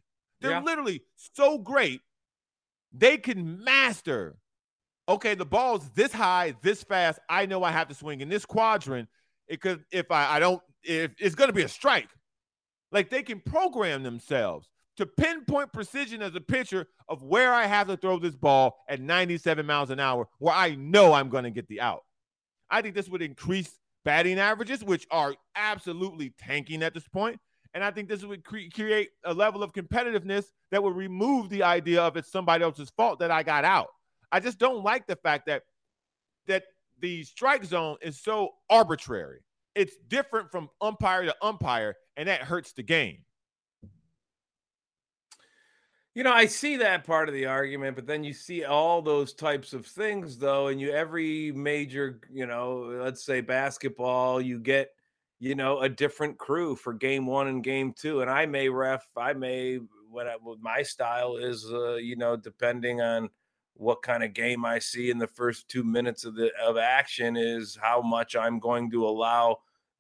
[0.40, 0.62] They're yeah.
[0.62, 2.00] literally so great.
[2.92, 4.36] They can master
[5.08, 7.18] okay, the ball's this high, this fast.
[7.28, 9.08] I know I have to swing in this quadrant.
[9.48, 12.08] It could if I, I don't if it's gonna be a strike.
[12.92, 17.88] Like they can program themselves to pinpoint precision as a pitcher of where I have
[17.88, 21.68] to throw this ball at 97 miles an hour, where I know I'm gonna get
[21.68, 22.02] the out.
[22.70, 27.38] I think this would increase batting averages, which are absolutely tanking at this point.
[27.76, 31.62] And I think this would cre- create a level of competitiveness that would remove the
[31.62, 33.88] idea of it's somebody else's fault that I got out.
[34.32, 35.64] I just don't like the fact that
[36.46, 36.64] that
[37.00, 39.40] the strike zone is so arbitrary.
[39.74, 43.18] It's different from umpire to umpire, and that hurts the game.
[46.14, 49.34] You know, I see that part of the argument, but then you see all those
[49.34, 54.95] types of things, though, and you every major, you know, let's say basketball, you get,
[55.38, 59.06] you know, a different crew for game one and game two, and I may ref,
[59.16, 59.78] I may
[60.10, 63.28] what, I, what my style is, uh, you know, depending on
[63.74, 67.36] what kind of game I see in the first two minutes of the of action
[67.36, 69.58] is how much I'm going to allow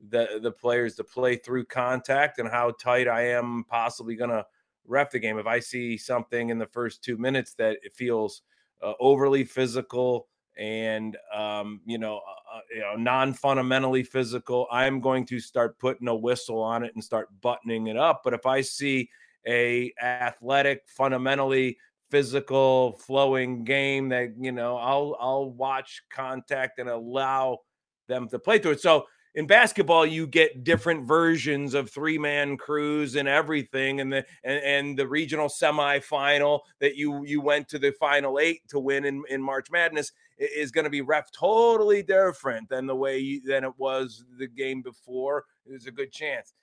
[0.08, 4.46] the the players to play through contact and how tight I am possibly going to
[4.86, 5.38] ref the game.
[5.38, 8.42] If I see something in the first two minutes that it feels
[8.82, 15.26] uh, overly physical and um, you know, uh, uh you know non-fundamentally physical, I'm going
[15.26, 18.22] to start putting a whistle on it and start buttoning it up.
[18.24, 19.08] But if I see
[19.46, 21.78] a athletic, fundamentally
[22.10, 27.60] physical flowing game that you know I'll I'll watch contact and allow
[28.08, 28.80] them to play through it.
[28.80, 34.24] So in basketball, you get different versions of three man crews and everything, and the
[34.44, 39.04] and, and the regional semifinal that you you went to the final eight to win
[39.04, 43.40] in, in March Madness is going to be ref totally different than the way you,
[43.40, 45.44] than it was the game before.
[45.66, 46.54] There's a good chance,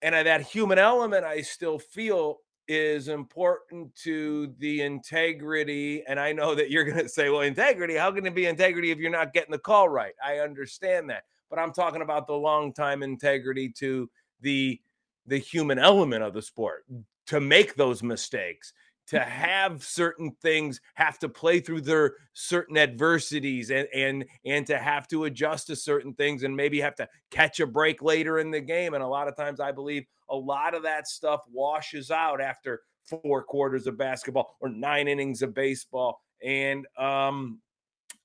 [0.00, 2.38] and that human element I still feel
[2.68, 6.04] is important to the integrity.
[6.06, 8.90] And I know that you're going to say, well, integrity, how can it be integrity
[8.90, 10.14] if you're not getting the call right?
[10.24, 11.24] I understand that.
[11.50, 14.08] But I'm talking about the long time integrity to
[14.40, 14.80] the
[15.26, 16.84] the human element of the sport
[17.26, 18.72] to make those mistakes
[19.08, 24.78] to have certain things have to play through their certain adversities and and and to
[24.78, 28.50] have to adjust to certain things and maybe have to catch a break later in
[28.50, 28.94] the game.
[28.94, 32.80] And a lot of times i believe a lot of that stuff washes out after
[33.04, 36.20] four quarters of basketball or nine innings of baseball.
[36.42, 37.60] And um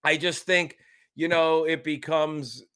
[0.04, 0.78] i just think
[1.16, 2.64] you know it becomes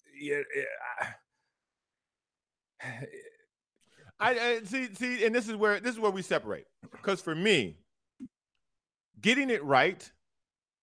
[4.19, 6.65] I, I see see and this is where this is where we separate.
[6.91, 7.77] Because for me
[9.21, 10.11] getting it right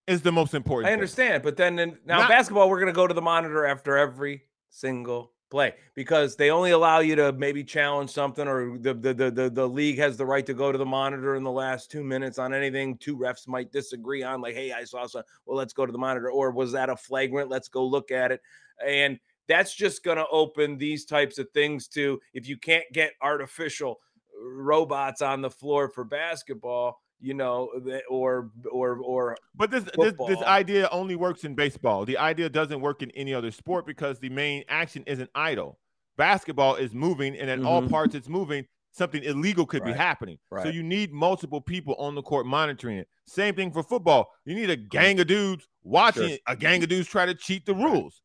[0.07, 0.89] is the most important.
[0.89, 1.41] I understand, thing.
[1.43, 4.43] but then in, now Not, basketball, we're going to go to the monitor after every
[4.69, 9.31] single play because they only allow you to maybe challenge something, or the the the
[9.31, 12.03] the, the league has the right to go to the monitor in the last two
[12.03, 14.41] minutes on anything two refs might disagree on.
[14.41, 15.23] Like, hey, I saw some.
[15.45, 17.49] Well, let's go to the monitor, or was that a flagrant?
[17.49, 18.41] Let's go look at it,
[18.85, 23.13] and that's just going to open these types of things to if you can't get
[23.21, 23.99] artificial
[24.41, 27.69] robots on the floor for basketball you know,
[28.09, 29.37] or or or.
[29.55, 32.05] But this, this this idea only works in baseball.
[32.05, 35.79] The idea doesn't work in any other sport because the main action isn't idle.
[36.19, 37.67] basketball is moving and at mm-hmm.
[37.67, 39.93] all parts it's moving, something illegal could right.
[39.93, 40.37] be happening.
[40.51, 40.63] Right.
[40.63, 43.07] So you need multiple people on the court monitoring it.
[43.25, 44.29] Same thing for football.
[44.45, 46.37] You need a gang of dudes watching sure.
[46.47, 48.21] a gang of dudes try to cheat the rules.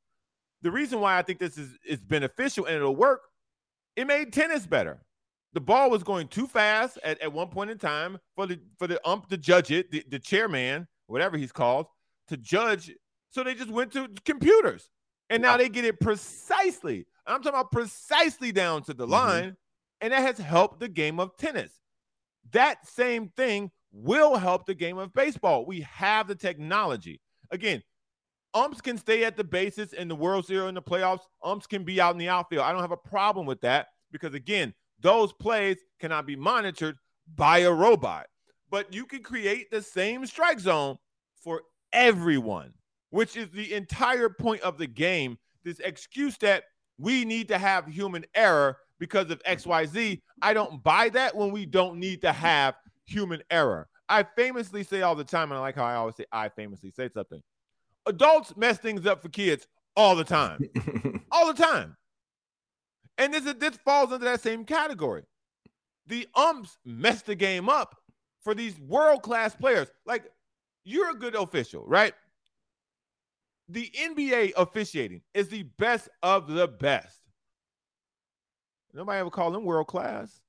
[0.63, 3.21] The reason why I think this is is beneficial and it'll work,
[3.97, 5.01] it made tennis better.
[5.55, 8.87] The ball was going too fast at, at one point in time for the for
[8.87, 11.87] the ump to judge it, the, the chairman, whatever he's called,
[12.29, 12.93] to judge.
[13.31, 14.89] So they just went to computers.
[15.31, 17.07] And now they get it precisely.
[17.27, 19.13] I'm talking about precisely down to the mm-hmm.
[19.13, 19.57] line
[20.01, 21.71] and that has helped the game of tennis.
[22.53, 25.65] That same thing will help the game of baseball.
[25.65, 27.23] We have the technology.
[27.51, 27.83] Again,
[28.53, 31.23] umps can stay at the bases in the World Series in the playoffs.
[31.43, 32.65] Umps can be out in the outfield.
[32.65, 36.97] I don't have a problem with that because, again, those plays cannot be monitored
[37.37, 38.27] by a robot.
[38.71, 40.97] But you can create the same strike zone
[41.43, 41.63] for
[41.93, 42.73] everyone,
[43.11, 45.39] which is the entire point of the game.
[45.63, 46.65] This excuse that
[46.99, 50.23] we need to have human error because of XYZ.
[50.41, 53.89] I don't buy that when we don't need to have human error.
[54.09, 56.91] I famously say all the time, and I like how I always say I famously
[56.91, 57.43] say something.
[58.07, 60.61] Adults mess things up for kids all the time.
[61.31, 61.97] all the time.
[63.19, 65.23] And this, this falls into that same category.
[66.07, 67.97] The umps mess the game up
[68.43, 69.89] for these world-class players.
[70.05, 70.25] Like,
[70.85, 72.13] you're a good official, right?
[73.69, 77.21] The NBA officiating is the best of the best.
[78.93, 80.41] Nobody ever call them world class.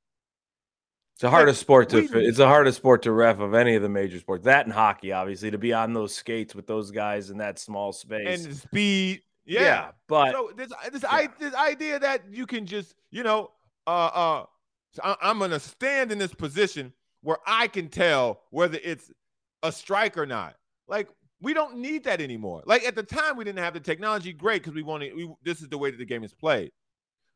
[1.16, 2.02] It's the hardest like, sport to.
[2.02, 4.44] We, it's the hardest sport to ref of any of the major sports.
[4.44, 7.94] That and hockey, obviously, to be on those skates with those guys in that small
[7.94, 9.22] space and speed.
[9.46, 11.10] Yeah, yeah but so this this, yeah.
[11.12, 13.52] I, this idea that you can just you know
[13.86, 14.46] uh uh
[14.92, 19.12] so I, I'm gonna stand in this position where I can tell whether it's
[19.64, 20.56] a strike or not.
[20.88, 21.10] Like
[21.42, 22.64] we don't need that anymore.
[22.66, 24.32] Like at the time, we didn't have the technology.
[24.32, 25.16] Great, because we wanted.
[25.16, 26.72] We, this is the way that the game is played.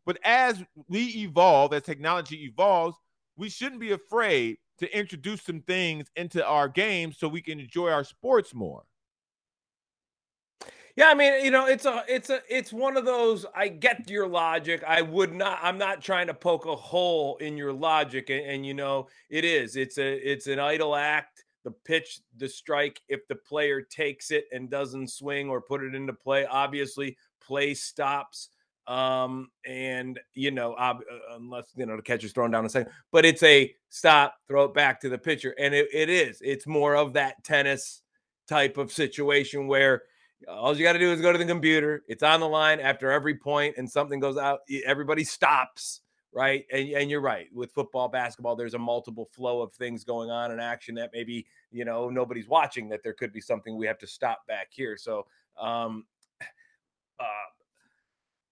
[0.06, 2.98] But as we evolve, as technology evolves,
[3.36, 7.90] we shouldn't be afraid to introduce some things into our games so we can enjoy
[7.90, 8.84] our sports more.
[11.00, 14.10] Yeah, I mean, you know, it's a it's a it's one of those I get
[14.10, 14.84] your logic.
[14.86, 18.66] I would not I'm not trying to poke a hole in your logic and, and
[18.66, 19.78] you know, it is.
[19.78, 21.46] It's a it's an idle act.
[21.64, 25.96] The pitch, the strike, if the player takes it and doesn't swing or put it
[25.96, 28.50] into play, obviously play stops.
[28.86, 31.00] Um, and you know, uh,
[31.32, 34.74] unless you know the catcher's thrown down a second, but it's a stop, throw it
[34.74, 36.42] back to the pitcher, and it, it is.
[36.44, 38.02] It's more of that tennis
[38.50, 40.02] type of situation where
[40.48, 42.04] all you got to do is go to the computer.
[42.08, 44.62] It's on the line after every point, and something goes out.
[44.86, 46.02] Everybody stops,
[46.34, 46.66] right?
[46.72, 47.48] And and you're right.
[47.54, 51.46] With football, basketball, there's a multiple flow of things going on in action that maybe
[51.72, 52.90] you know nobody's watching.
[52.90, 54.98] That there could be something we have to stop back here.
[54.98, 55.26] So.
[55.60, 56.06] um
[57.20, 57.26] uh,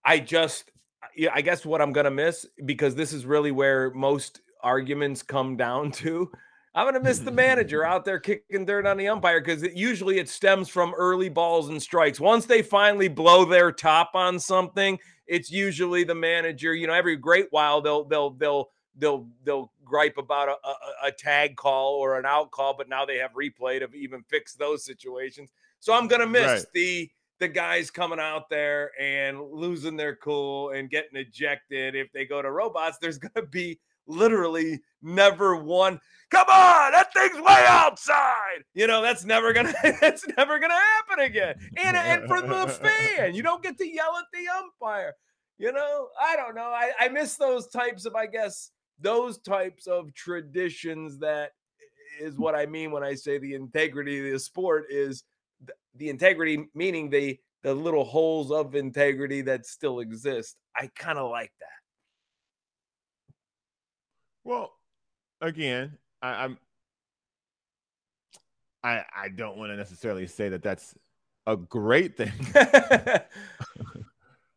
[0.03, 0.71] I just,
[1.33, 5.91] I guess what I'm gonna miss because this is really where most arguments come down
[6.03, 6.31] to.
[6.75, 10.19] I'm gonna miss the manager out there kicking dirt on the umpire because it, usually
[10.19, 12.19] it stems from early balls and strikes.
[12.19, 16.73] Once they finally blow their top on something, it's usually the manager.
[16.73, 20.75] You know, every great while they'll they'll they'll they'll they'll gripe about a, a,
[21.07, 24.53] a, tag call or an out call, but now they have replay to even fix
[24.55, 25.49] those situations.
[25.79, 26.65] So I'm gonna miss right.
[26.73, 31.95] the the guys coming out there and losing their cool and getting ejected.
[31.95, 35.99] If they go to robots, there's going to be literally never won.
[36.29, 38.63] Come on, that thing's way outside.
[38.73, 41.55] You know that's never gonna that's never gonna happen again.
[41.77, 45.13] And and for the fan, you don't get to yell at the umpire.
[45.57, 46.69] You know, I don't know.
[46.69, 51.19] I, I miss those types of, I guess, those types of traditions.
[51.19, 51.51] That
[52.19, 55.23] is what I mean when I say the integrity of the sport is
[55.65, 60.57] the, the integrity, meaning the the little holes of integrity that still exist.
[60.75, 61.76] I kind of like that.
[64.47, 64.71] Well,
[65.41, 66.57] again, I, I'm
[68.81, 70.95] I I don't want to necessarily say that that's
[71.45, 72.31] a great thing.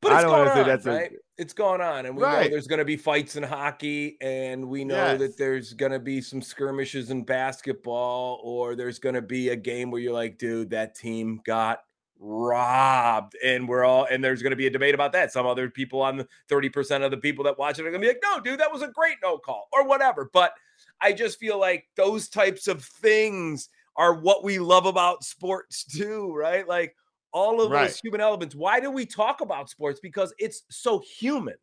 [0.02, 1.12] But I don't want to say that's right?
[1.12, 1.16] A...
[1.36, 2.44] It's going on, and we right.
[2.44, 5.18] know there's going to be fights in hockey, and we know yes.
[5.18, 9.56] that there's going to be some skirmishes in basketball, or there's going to be a
[9.56, 11.80] game where you're like, dude, that team got
[12.20, 15.32] robbed, and we're all, and there's going to be a debate about that.
[15.32, 18.06] Some other people on the 30% of the people that watch it are going to
[18.06, 20.30] be like, no, dude, that was a great no call, or whatever.
[20.32, 20.52] But
[21.00, 26.32] I just feel like those types of things are what we love about sports too,
[26.34, 26.68] right?
[26.68, 26.94] Like
[27.32, 27.86] all of right.
[27.86, 28.54] those human elements.
[28.54, 30.00] Why do we talk about sports?
[30.00, 31.54] Because it's so human.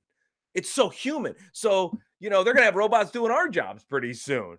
[0.54, 1.36] It's so human.
[1.52, 4.58] So, you know, they're going to have robots doing our jobs pretty soon.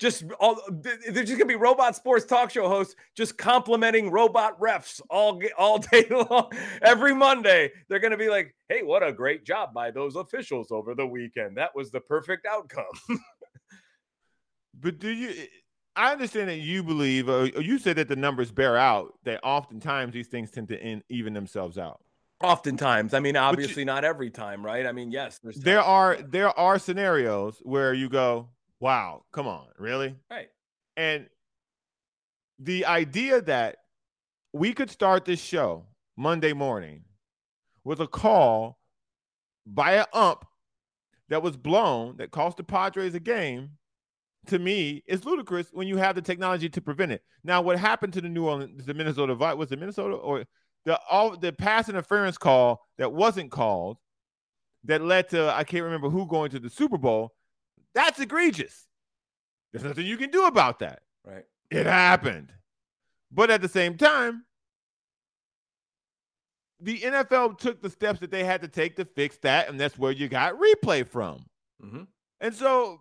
[0.00, 5.00] Just all they're just gonna be robot sports talk show hosts just complimenting robot refs
[5.10, 6.50] all all day long.
[6.82, 10.94] Every Monday, they're gonna be like, "Hey, what a great job by those officials over
[10.94, 11.58] the weekend.
[11.58, 12.84] That was the perfect outcome."
[14.80, 15.34] but do you?
[15.94, 20.14] I understand that you believe, or you said that the numbers bear out that oftentimes
[20.14, 22.00] these things tend to even themselves out.
[22.42, 24.86] Oftentimes, I mean, obviously you, not every time, right?
[24.86, 28.48] I mean, yes, there are there are scenarios where you go,
[28.80, 30.16] wow, come on, really?
[30.30, 30.48] Right.
[30.96, 31.26] And
[32.58, 33.76] the idea that
[34.52, 37.04] we could start this show Monday morning
[37.84, 38.78] with a call
[39.66, 40.44] by an ump
[41.28, 43.70] that was blown that cost the Padres a game
[44.46, 47.22] to me is ludicrous when you have the technology to prevent it.
[47.44, 50.44] Now, what happened to the New Orleans, the Minnesota, was it Minnesota or
[50.84, 53.98] the all the pass interference call that wasn't called
[54.84, 57.32] that led to I can't remember who going to the Super Bowl
[57.94, 58.86] that's egregious.
[59.72, 61.02] There's nothing you can do about that.
[61.24, 61.44] Right.
[61.70, 62.52] It happened.
[63.30, 64.44] But at the same time,
[66.80, 69.98] the NFL took the steps that they had to take to fix that, and that's
[69.98, 71.44] where you got replay from.
[71.84, 72.02] Mm-hmm.
[72.40, 73.00] And so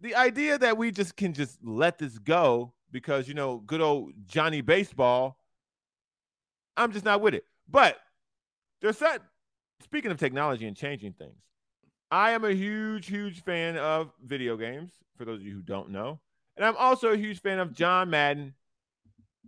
[0.00, 4.12] the idea that we just can just let this go because you know good old
[4.26, 5.38] Johnny Baseball,
[6.76, 7.44] I'm just not with it.
[7.68, 7.96] But
[8.80, 9.22] there's that.
[9.82, 11.40] Speaking of technology and changing things,
[12.10, 15.90] I am a huge, huge fan of video games, for those of you who don't
[15.90, 16.18] know.
[16.56, 18.54] And I'm also a huge fan of John Madden,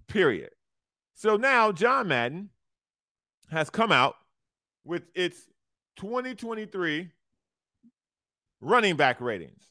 [0.06, 0.50] period.
[1.14, 2.50] So now John Madden
[3.50, 4.14] has come out
[4.84, 5.38] with its
[5.96, 7.10] 2023
[8.60, 9.64] running back ratings.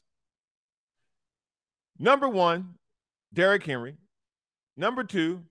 [1.98, 2.74] Number one,
[3.32, 3.96] Derrick Henry.
[4.76, 5.42] Number two,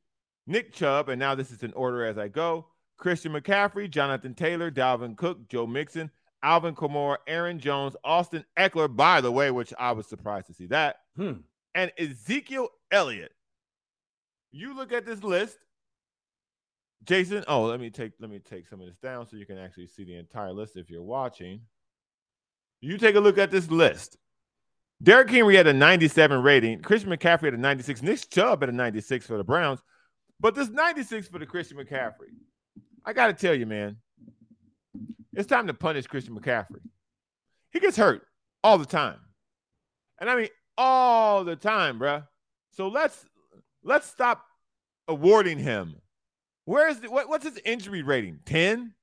[0.48, 1.10] Nick Chubb.
[1.10, 2.68] And now this is in order as I go.
[2.98, 6.12] Christian McCaffrey, Jonathan Taylor, Dalvin Cook, Joe Mixon,
[6.44, 10.68] Alvin Kamara, Aaron Jones, Austin Ekeler, by the way, which I was surprised to see
[10.68, 11.34] that, hmm.
[11.76, 13.34] and Ezekiel Elliott.
[14.52, 15.58] You look at this list,
[17.04, 17.44] Jason.
[17.48, 19.88] Oh, let me take let me take some of this down so you can actually
[19.88, 21.62] see the entire list if you're watching.
[22.82, 24.18] You take a look at this list.
[25.02, 26.82] Derrick Henry had a 97 rating.
[26.82, 28.02] Christian McCaffrey had a 96.
[28.04, 29.80] Nick Chubb had a 96 for the Browns.
[30.40, 32.34] But this 96 for the Christian McCaffrey,
[33.06, 33.98] I got to tell you, man,
[35.34, 36.82] it's time to punish Christian McCaffrey.
[37.72, 38.24] He gets hurt
[38.64, 39.20] all the time.
[40.20, 42.26] And I mean all the time, bruh.
[42.72, 43.26] So let's
[43.84, 44.46] let's stop
[45.08, 45.96] awarding him.
[46.66, 48.40] Where is the, what, what's his injury rating?
[48.46, 48.94] 10,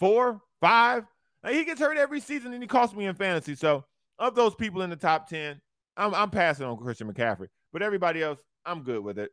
[0.00, 1.04] 4, 5?
[1.44, 3.54] Like he gets hurt every season and he costs me in fantasy.
[3.54, 3.84] So
[4.18, 5.60] of those people in the top 10,
[5.96, 7.48] I'm, I'm passing on Christian McCaffrey.
[7.72, 9.30] But everybody else, I'm good with it.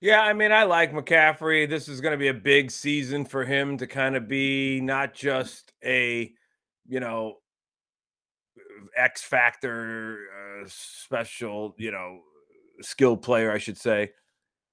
[0.00, 1.68] Yeah, I mean, I like McCaffrey.
[1.68, 5.14] This is going to be a big season for him to kind of be not
[5.14, 6.32] just a,
[6.86, 7.36] you know,
[8.94, 12.20] X factor uh, special, you know,
[12.82, 14.12] skilled player, I should say.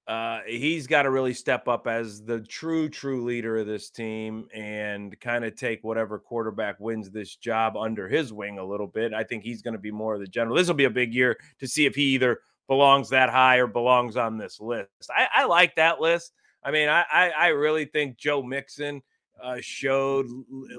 [0.06, 4.46] Uh, he's got to really step up as the true, true leader of this team
[4.54, 9.14] and kind of take whatever quarterback wins this job under his wing a little bit.
[9.14, 10.56] I think he's going to be more of the general.
[10.56, 13.66] This will be a big year to see if he either belongs that high or
[13.66, 14.88] belongs on this list.
[15.10, 16.32] I, I like that list.
[16.62, 19.02] I mean, I, I, I really think Joe Mixon
[19.42, 20.26] uh, showed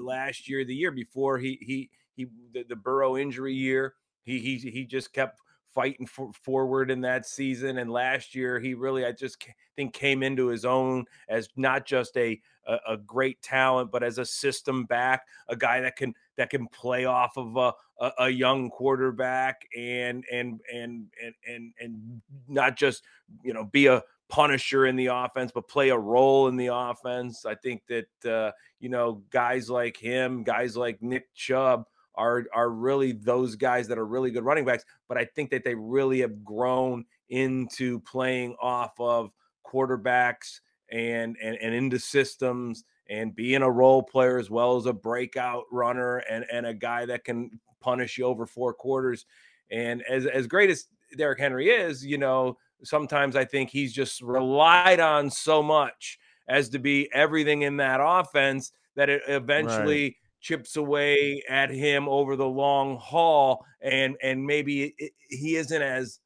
[0.00, 3.94] last year, the year before he he he the, the Burrow injury year.
[4.22, 5.40] He he he just kept
[5.76, 7.76] fighting for, forward in that season.
[7.76, 9.46] And last year, he really, I just
[9.76, 14.16] think, came into his own as not just a, a, a great talent, but as
[14.16, 18.28] a system back, a guy that can that can play off of a, a, a
[18.30, 23.02] young quarterback and and and and and and not just
[23.44, 27.44] you know be a punisher in the offense, but play a role in the offense.
[27.44, 31.84] I think that uh, you know guys like him, guys like Nick Chubb
[32.16, 34.84] are are really those guys that are really good running backs.
[35.08, 39.30] But I think that they really have grown into playing off of
[39.66, 40.60] quarterbacks
[40.90, 45.64] and and, and into systems and being a role player as well as a breakout
[45.70, 47.50] runner and and a guy that can
[47.80, 49.26] punish you over four quarters.
[49.70, 50.86] And as as great as
[51.16, 56.68] Derrick Henry is, you know, sometimes I think he's just relied on so much as
[56.70, 60.16] to be everything in that offense that it eventually right
[60.46, 66.20] chips away at him over the long haul and and maybe it, he isn't as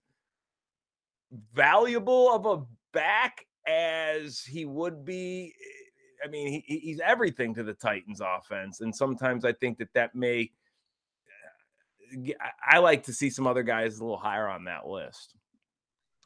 [1.54, 2.62] valuable of a
[2.92, 8.82] back as he would be eh, i mean he, he's everything to the titans offense
[8.82, 10.50] and sometimes i think that that may
[12.12, 12.32] eh,
[12.70, 15.34] i like to see some other guys a little higher on that list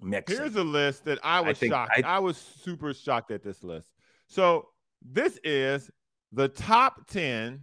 [0.03, 0.37] Mixing.
[0.37, 3.63] here's a list that i was I shocked I, I was super shocked at this
[3.63, 3.93] list
[4.27, 4.71] so
[5.01, 5.93] this is
[6.33, 7.61] the top 10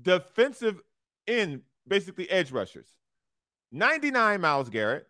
[0.00, 0.80] defensive
[1.26, 2.88] end, basically edge rushers.
[3.72, 5.06] 99 Myles Garrett,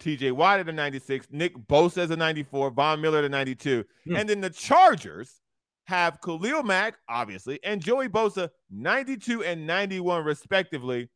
[0.00, 3.84] TJ Watt at a 96, Nick Bosa as a 94, Von Miller at a 92.
[4.04, 4.16] Hmm.
[4.16, 5.40] And then the Chargers
[5.84, 11.08] have Khalil Mack, obviously, and Joey Bosa, 92 and 91, respectively,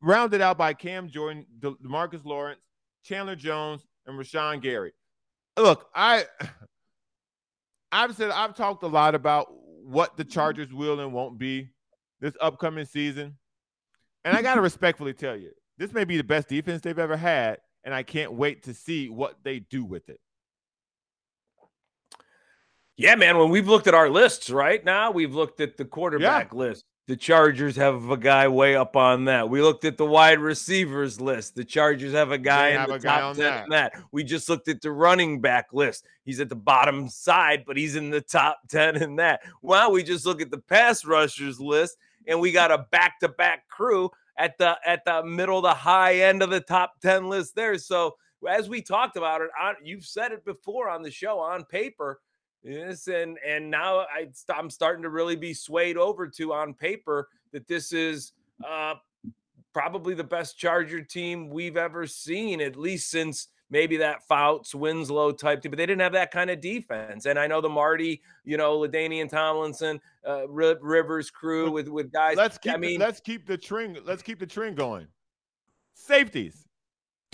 [0.00, 2.60] rounded out by Cam Jordan, Demarcus Lawrence,
[3.04, 4.92] Chandler Jones, and Rashan Gary.
[5.58, 6.24] Look, I
[7.92, 9.46] I've said I've talked a lot about
[9.82, 11.70] what the Chargers will and won't be
[12.26, 13.36] this upcoming season.
[14.24, 17.16] And I got to respectfully tell you, this may be the best defense they've ever
[17.16, 20.20] had, and I can't wait to see what they do with it.
[22.96, 23.36] Yeah, man.
[23.36, 26.58] When we've looked at our lists right now, we've looked at the quarterback yeah.
[26.58, 26.84] list.
[27.08, 29.48] The Chargers have a guy way up on that.
[29.48, 31.54] We looked at the wide receivers list.
[31.54, 33.68] The Chargers have a guy they in the top 10 that.
[33.70, 33.92] that.
[34.10, 36.04] We just looked at the running back list.
[36.24, 39.42] He's at the bottom side, but he's in the top 10 in that.
[39.62, 41.96] Well, we just look at the pass rushers list
[42.26, 46.50] and we got a back-to-back crew at the at the middle, the high end of
[46.50, 47.78] the top 10 list there.
[47.78, 48.16] So
[48.48, 52.20] as we talked about it, on, you've said it before on the show on paper–
[52.66, 57.28] Yes, and and now I, I'm starting to really be swayed over to on paper
[57.52, 58.32] that this is
[58.68, 58.94] uh,
[59.72, 65.32] probably the best Charger team we've ever seen, at least since maybe that Fouts, Winslow
[65.32, 65.70] type team.
[65.70, 67.26] But they didn't have that kind of defense.
[67.26, 72.36] And I know the Marty, you know, LaDainian Tomlinson, uh, Rivers crew with with guys.
[72.36, 72.72] Let's keep.
[72.72, 73.98] I mean, the, let's keep the trend.
[74.04, 75.06] Let's keep the trend going.
[75.94, 76.64] Safeties.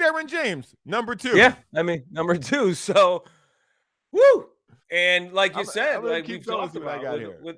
[0.00, 1.36] Derwin James, number two.
[1.36, 2.74] Yeah, I mean number two.
[2.74, 3.24] So,
[4.10, 4.48] woo
[4.92, 7.56] and like you I'm, said, I'm like we've talked about with, with,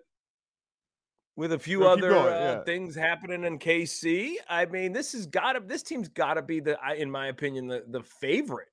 [1.36, 4.34] with, a few other going, uh, things happening in KC.
[4.48, 7.66] I mean, this has got to this team's got to be the, in my opinion,
[7.66, 8.68] the the favorite.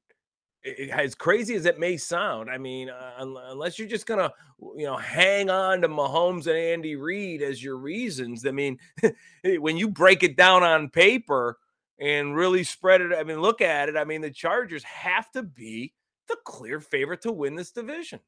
[0.64, 4.32] It, as crazy as it may sound, I mean, uh, unless you're just gonna,
[4.78, 8.46] you know, hang on to Mahomes and Andy Reid as your reasons.
[8.46, 8.78] I mean,
[9.44, 11.58] when you break it down on paper
[12.00, 13.98] and really spread it, I mean, look at it.
[13.98, 15.94] I mean, the Chargers have to be
[16.28, 18.20] the clear favorite to win this division.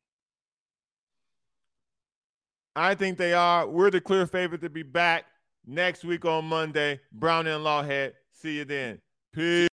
[2.76, 3.67] I think they are.
[3.67, 5.26] We're the clear favorite to be back
[5.65, 6.99] next week on Monday.
[7.11, 8.13] Browner and Lawhead.
[8.32, 8.99] See you then.
[9.34, 9.69] Peace.